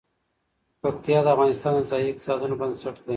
پکتیا 0.81 1.19
د 1.23 1.27
افغانستان 1.35 1.71
د 1.75 1.79
ځایي 1.91 2.07
اقتصادونو 2.09 2.55
بنسټ 2.61 2.95
دی. 3.05 3.09